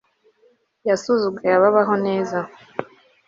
[0.87, 2.39] Yasuzuguye ababaho neza